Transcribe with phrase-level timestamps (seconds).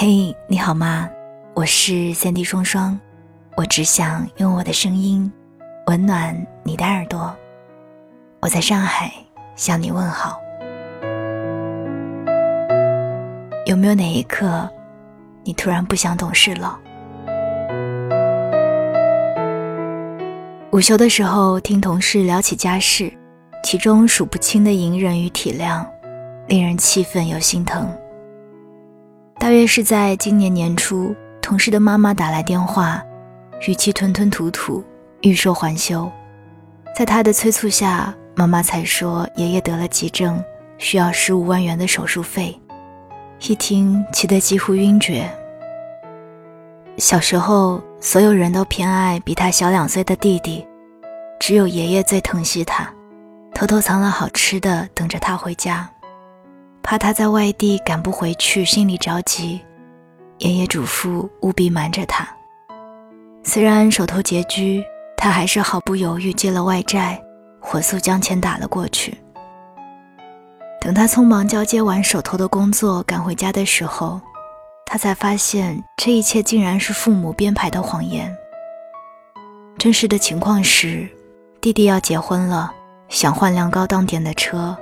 [0.00, 1.10] 嘿，你好吗？
[1.54, 2.96] 我是三 D 双双，
[3.56, 5.28] 我只想用我的声音
[5.88, 7.36] 温暖你的耳朵。
[8.38, 9.12] 我在上海
[9.56, 10.38] 向你问好。
[13.66, 14.70] 有没有哪一刻，
[15.42, 16.78] 你突然不想懂事了？
[20.70, 23.12] 午休的时候，听同事聊起家事，
[23.64, 25.84] 其中数不清的隐忍与体谅，
[26.46, 27.92] 令人气愤又心疼。
[29.38, 33.00] 大约是在今年年初，同事的妈妈打来电话，
[33.68, 34.82] 语气吞吞吐吐，
[35.20, 36.10] 欲说还休。
[36.94, 40.42] 在他的催促下，妈妈才说爷爷得了急症，
[40.76, 42.60] 需要十五万元的手术费。
[43.42, 45.30] 一听，气得几乎晕厥。
[46.96, 50.66] 小时候，所有人都偏爱比他小两岁的弟弟，
[51.38, 52.92] 只有爷爷最疼惜他，
[53.54, 55.88] 偷偷藏了好吃的等着他回家。
[56.88, 59.60] 怕他在外地赶不回去，心里着急，
[60.38, 62.26] 爷爷嘱咐务必瞒着他。
[63.44, 64.82] 虽然手头拮据，
[65.14, 67.22] 他还是毫不犹豫借了外债，
[67.60, 69.14] 火速将钱打了过去。
[70.80, 74.18] 等他匆忙交接完手头的工作，赶回家的时候，
[74.86, 78.34] 他才发现这一切竟然是父母编排的谎言。
[79.76, 81.06] 真实的情况是，
[81.60, 82.72] 弟弟要结婚了，
[83.10, 84.74] 想换辆高档点的车。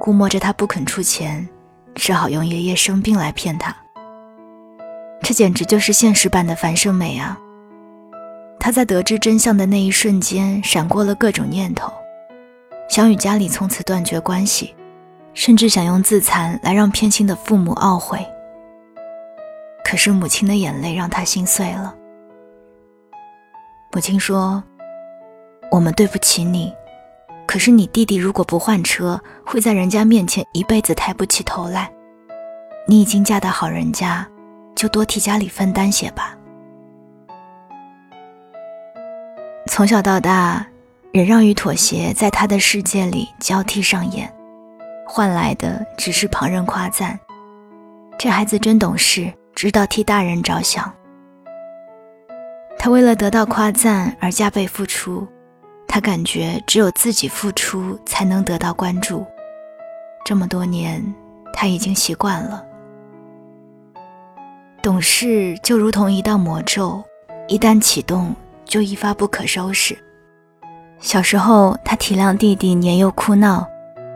[0.00, 1.46] 估摸着他不肯出钱，
[1.94, 3.74] 只好用爷爷生病来骗他。
[5.22, 7.36] 这简直就是现实版的樊胜美啊！
[8.60, 11.92] 他在得知真相的那一瞬间，闪过了各种念头，
[12.88, 14.74] 想与家里从此断绝关系，
[15.34, 18.24] 甚至想用自残来让偏心的父母懊悔。
[19.84, 21.94] 可是母亲的眼泪让他心碎了。
[23.92, 24.62] 母亲说
[25.72, 26.72] ：“我们对不起你。”
[27.48, 31.90] 可是你弟弟如果不换车，会在人家面前一辈子抬不起头来。
[32.86, 34.28] 你已经嫁到好人家，
[34.76, 36.36] 就多替家里分担些吧。
[39.66, 40.66] 从小到大，
[41.10, 44.30] 忍让与妥协在他的世界里交替上演，
[45.06, 47.18] 换来的只是旁人夸赞。
[48.18, 50.92] 这孩子真懂事，知道替大人着想。
[52.78, 55.26] 他为了得到夸赞而加倍付出。
[55.88, 59.26] 他感觉只有自己付出才能得到关注，
[60.24, 61.02] 这么多年
[61.52, 62.62] 他已经习惯了。
[64.82, 67.02] 懂事就如同一道魔咒，
[67.48, 68.32] 一旦启动
[68.64, 69.98] 就一发不可收拾。
[71.00, 73.66] 小时候他体谅弟弟年幼哭闹，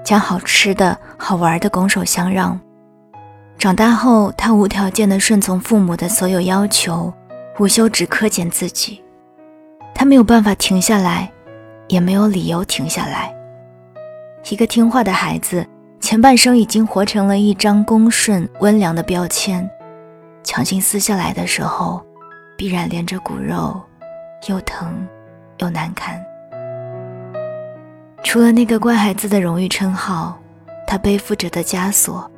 [0.04, 2.56] 将好吃的好玩的拱手相让；
[3.59, 7.12] 长大后他无条件的顺从父母的所有要求，
[7.59, 9.03] 无休止苛减自己，
[9.94, 11.31] 他没有办法停下来。
[11.92, 13.30] 也没有理由停下来。
[14.48, 15.64] 一个听话的孩子，
[16.00, 19.69] 前半生已经活成了一张恭顺温良的标签，
[20.42, 22.03] 强行撕下来的时候，
[22.56, 23.78] 必然连着骨肉，
[24.48, 25.06] 又疼
[25.58, 26.19] 又难堪。
[28.24, 30.38] 除了那个乖孩子的荣誉称号，
[30.86, 32.28] 他背负着的枷锁，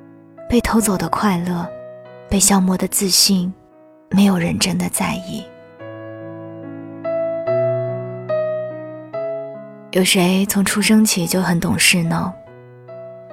[0.49, 1.65] 被偷走的快乐，
[2.29, 3.55] 被消磨的自信，
[4.11, 5.45] 没有人真的在意。
[9.95, 12.35] 有谁从出生起就很懂事呢？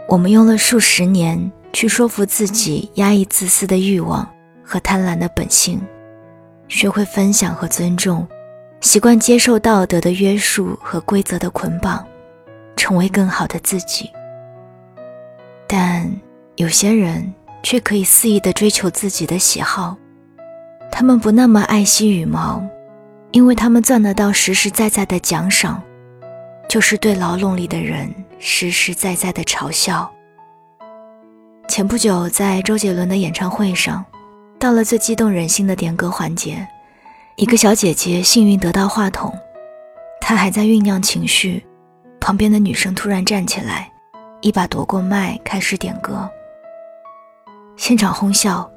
[0.08, 4.32] 我们用了数十年去说服自己压抑自私的欲望
[4.64, 5.82] 和贪婪的本性，
[6.68, 8.28] 学会分享和尊重，
[8.80, 12.06] 习惯接受道德的约束和规则的捆绑，
[12.76, 14.12] 成为更好的自己。
[15.66, 16.08] 但
[16.58, 17.34] 有些人
[17.64, 19.98] 却可以肆意的追求自己的喜好，
[20.92, 22.64] 他们不那么爱惜羽毛，
[23.32, 25.82] 因为他们赚得到实实在在的奖赏。
[26.72, 28.10] 就是对牢笼里的人
[28.40, 30.10] 实实在在的嘲笑。
[31.68, 34.06] 前不久，在周杰伦的演唱会上，
[34.58, 36.66] 到了最激动人心的点歌环节，
[37.36, 39.38] 一个小姐姐幸运得到话筒，
[40.22, 41.62] 她还在酝酿情绪，
[42.22, 43.92] 旁边的女生突然站起来，
[44.40, 46.32] 一把夺过麦，开始点歌。
[47.76, 48.72] 现场哄笑，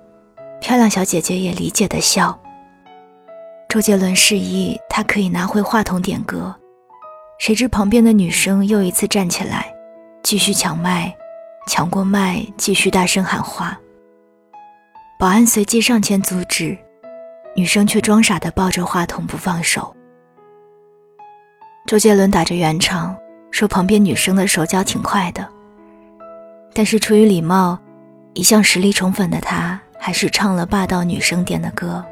[0.61, 2.37] 漂亮小姐姐也理解的笑。
[3.69, 6.52] 周杰伦示意她可以拿回话筒点歌。
[7.39, 9.75] 谁知旁边的女生又一次站起来，
[10.23, 11.15] 继续抢麦，
[11.67, 13.79] 抢过麦，继续大声喊话。
[15.19, 16.77] 保安随即上前阻止，
[17.55, 19.95] 女生却装傻的抱着话筒不放手。
[21.87, 23.15] 周杰伦打着圆场，
[23.51, 25.47] 说旁边女生的手脚挺快的，
[26.73, 27.79] 但是出于礼貌，
[28.33, 32.03] 一向实力宠粉的他，还是唱了霸道女生点的歌。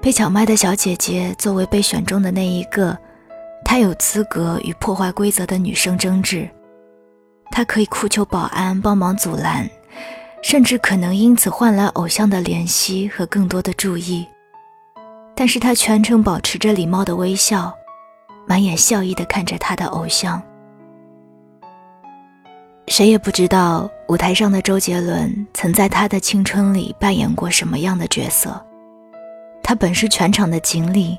[0.00, 2.98] 被抢麦的小姐姐作为被选中的那一个。
[3.70, 6.50] 他有资格与破坏规则的女生争执，
[7.52, 9.70] 他可以哭求保安帮忙阻拦，
[10.42, 14.26] 甚至可能因此换来偶像的怜惜和更多的注意。
[15.36, 17.72] 但是他全程保持着礼貌的微笑，
[18.44, 20.42] 满眼笑意地看着他的偶像。
[22.88, 28.60] 谁也不知道舞台上的周杰伦曾在他的青春里扮演过什么样的角色。
[29.62, 31.16] 他本是全场的锦鲤，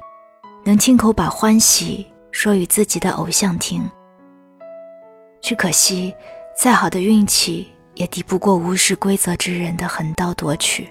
[0.66, 3.90] 能亲口把欢喜说与自己的偶像听。
[5.42, 6.14] 只可惜，
[6.56, 10.88] 再好的运气也敌不过无视规则之人的横刀夺取。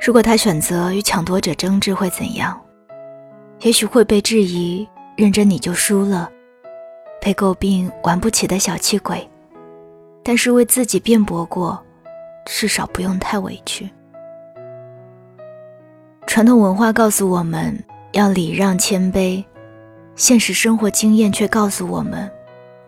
[0.00, 2.60] 如果他选择与抢夺者争执，会怎样？
[3.60, 4.86] 也许会被质疑
[5.16, 6.30] 认真你就输了，
[7.20, 9.28] 被诟病玩不起的小气鬼。
[10.22, 11.82] 但是为自己辩驳过，
[12.44, 13.88] 至少不用太委屈。
[16.26, 17.76] 传统文化告诉我们
[18.12, 19.42] 要礼让谦卑，
[20.16, 22.28] 现实生活经验却告诉我们，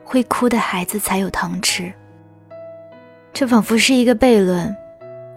[0.03, 1.93] 会哭的孩子才有糖吃。
[3.35, 4.75] 这仿佛是一个悖论。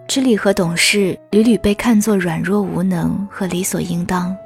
[0.08, 4.36] 知礼和懂事屡屡被看作软弱无能和理所应当，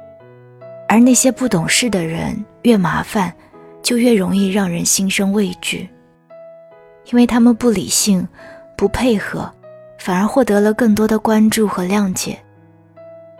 [0.87, 3.33] 而那些不懂事的人越麻烦，
[3.81, 5.89] 就越容易让人心生畏惧，
[7.05, 8.25] 因为他们不理性、
[8.77, 9.51] 不配合，
[9.97, 12.37] 反而获得了更多的关注和谅解。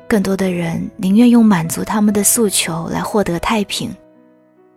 [0.08, 3.94] 更多的人宁愿用满足他们的诉求来获得太平，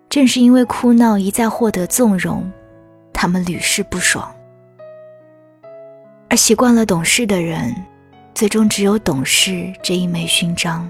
[0.09, 2.51] 正是因为哭闹一再获得纵容，
[3.13, 4.29] 他们屡试不爽。
[6.29, 7.75] 而习惯了懂事的人，
[8.35, 10.89] 最终只有懂事这一枚勋章。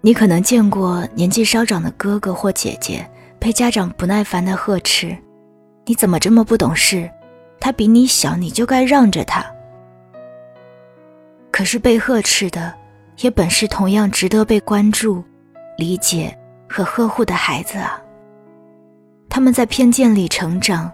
[0.00, 3.06] 你可能见过年纪稍长的哥哥或姐姐
[3.38, 5.16] 被家长不耐烦的呵斥
[5.86, 7.10] ：“你怎么这么不懂事？
[7.60, 9.44] 他比你小，你就该让着他。”
[11.54, 12.74] 可是被呵斥的，
[13.20, 15.22] 也本是同样值得被关注、
[15.78, 16.36] 理解
[16.68, 17.96] 和呵护的孩子啊。
[19.28, 20.92] 他们在偏见里成长。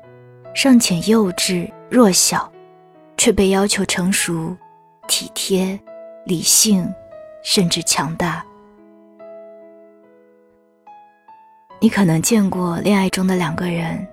[0.52, 2.50] 尚且幼稚弱小，
[3.16, 4.54] 却被要求成熟、
[5.06, 5.78] 体贴、
[6.26, 6.92] 理性，
[7.44, 8.44] 甚至强大。
[11.80, 14.04] 你可能见过恋爱中的两个人，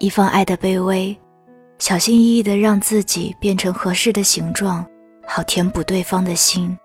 [0.00, 1.16] 一方爱的卑微，
[1.78, 4.84] 小心翼翼的让自己变成合适的形状，
[5.32, 6.76] 好填补对方的心，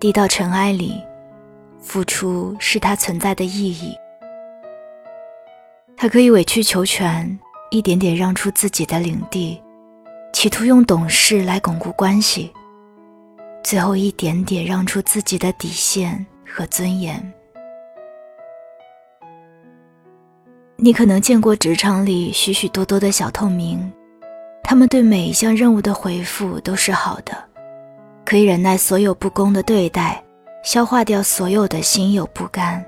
[0.00, 1.00] 低到尘埃里，
[1.80, 3.96] 付出是他存在的意义。
[5.96, 7.38] 他可以委曲求全。
[7.70, 9.58] 一点点让出自己的领地，
[10.30, 12.52] 企图用懂事来巩固关系，
[13.64, 17.32] 最后一点点让出自己的底线和尊严。
[20.76, 23.90] 你可能见过职场里许许多多的小透明，
[24.62, 27.32] 他们对每一项任务的回复都是好的，
[28.32, 30.24] 可以忍耐所有不公的对待，
[30.64, 32.82] 消化掉所有的心有不甘。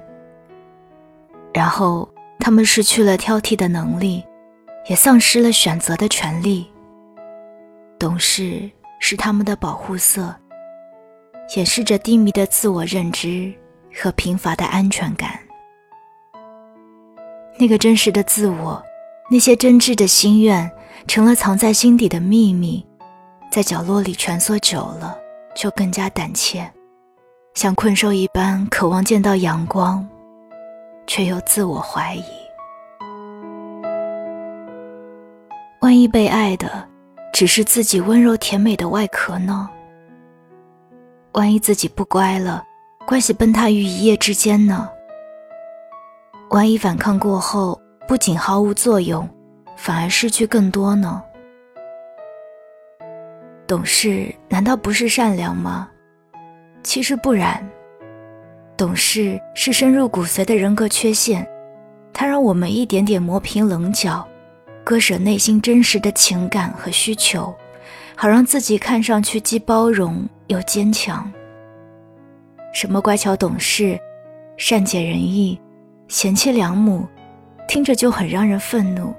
[1.53, 2.09] 然后
[2.39, 4.25] 他们失去了挑剔的能力。
[4.89, 6.67] 也丧失了选择的权利。
[7.99, 8.71] 懂事
[9.01, 10.35] 是他们的保护色，
[11.57, 13.53] 掩饰着低迷的自我认知
[13.95, 15.39] 和贫乏的安全感。
[17.59, 18.83] 那个真实的自我，
[19.31, 20.71] 那些真挚的心愿，
[21.07, 22.87] 成了藏在心底的秘密，
[23.51, 25.19] 在角落里蜷缩久了，
[25.55, 26.69] 就更加胆怯，
[27.55, 30.07] 像困兽一般，渴望见到阳光，
[31.07, 32.25] 却又自我怀疑。
[35.81, 36.89] 万一被爱的
[37.33, 39.69] 只是自己温柔甜美的外壳呢？
[41.33, 42.65] 万一自己不乖了，
[43.07, 44.89] 关系崩塌于一夜之间呢？
[46.51, 49.29] 万一反抗过后不仅毫无作用，
[49.77, 51.23] 反而失去更多呢？
[53.67, 55.89] 懂事难道不是善良吗？
[56.83, 57.67] 其实不然，
[58.77, 61.47] 懂事是深入骨髓的人格缺陷，
[62.13, 64.27] 它让我们一点点磨平棱角。
[64.85, 67.55] 割舍内心真实的情感和需求，
[68.15, 71.33] 好让自己看上去既包容又坚强。
[72.75, 73.99] 什么乖巧懂事、
[74.59, 75.59] 善解人意、
[76.09, 77.09] 贤妻良母，
[77.67, 79.15] 听着就很让人愤怒。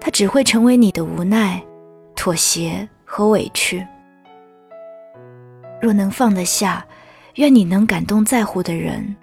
[0.00, 1.62] 它只会成为你的无奈、
[2.14, 3.86] 妥协和委屈。
[5.80, 6.84] 若能放得下，
[7.36, 9.16] 愿你能感动在乎的人，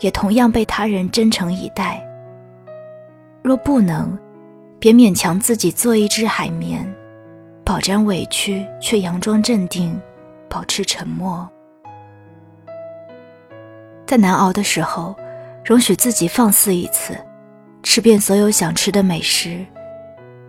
[0.00, 2.02] 也同样被他人真诚以待。
[3.42, 4.16] 若不能，
[4.78, 6.86] 别勉强自己做一只海绵，
[7.64, 9.98] 饱沾委屈却佯装镇定，
[10.48, 11.48] 保持沉默。
[14.06, 15.14] 在难熬的时候，
[15.64, 17.16] 容许自己放肆一次，
[17.82, 19.64] 吃遍所有想吃的美食，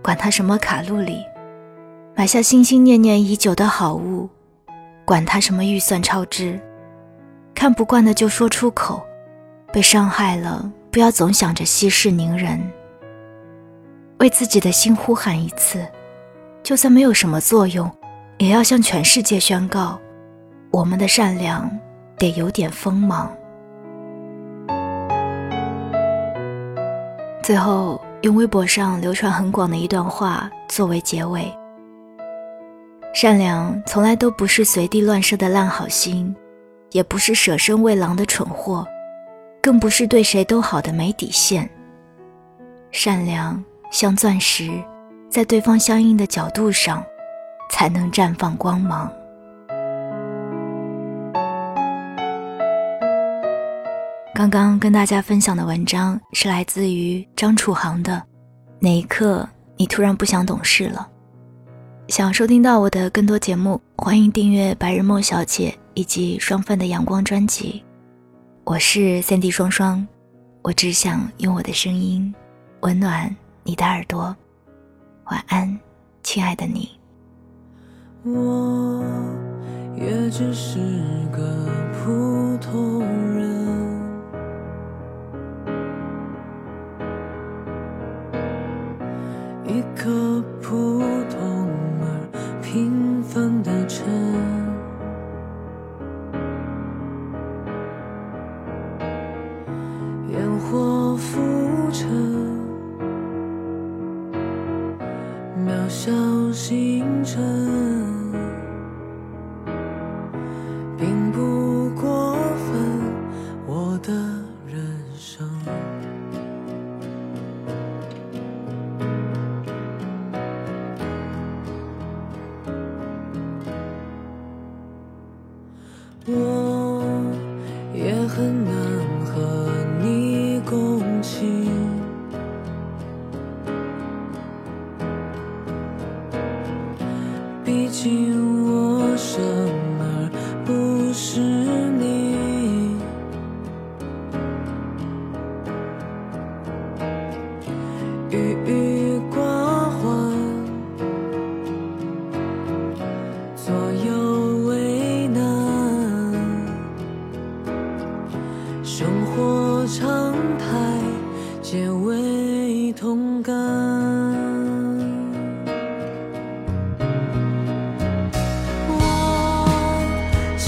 [0.03, 1.23] 管它什么卡路里；
[2.19, 4.27] 买下心心念念已久的好物，
[5.05, 6.59] 管它什么预算超支。
[7.55, 9.01] 看不惯的就说出口，
[9.71, 12.59] 被伤害了不要总想着息事宁人。
[14.17, 15.87] 为自己的心呼喊一次，
[16.61, 17.89] 就算没有什么作用，
[18.37, 19.97] 也要向全世界宣告：
[20.71, 21.71] 我们的善良
[22.17, 23.31] 得有点锋芒。
[27.41, 31.49] 最后，用微博上流传很广的一段话作为结尾：
[33.13, 36.35] 善良从来都不是随地乱射的烂好心，
[36.91, 38.85] 也不是舍身为狼的蠢货，
[39.61, 41.69] 更不是对谁都好的没底线。
[42.91, 43.63] 善良。
[43.91, 44.69] 像钻石，
[45.31, 47.03] 在对方相应的角度上，
[47.71, 49.11] 才能绽放光芒。
[54.35, 58.13] 刚刚跟大家分享的文章是来自于张楚航的
[58.79, 61.09] 《哪一刻你突然不想懂事了》。
[62.09, 67.83] 想收听到我的更多节目，欢迎订阅白日梦小姐以及双份的阳光专辑。
[68.63, 70.05] 我是三 D 双双，
[70.63, 72.33] 我只想用我的声音
[72.79, 73.33] 温暖。
[73.63, 74.35] 你的耳朵，
[75.25, 75.79] 晚安，
[76.23, 76.89] 亲爱的你。
[78.23, 79.03] 我
[79.95, 80.79] 也只是
[81.31, 83.03] 个普通
[111.09, 111.58] 并不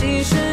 [0.01, 0.50] 几时